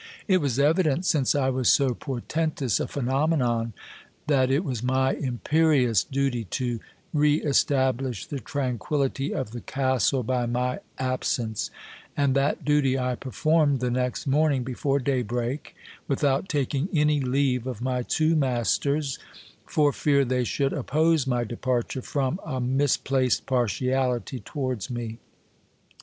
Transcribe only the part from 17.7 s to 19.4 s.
my two masters,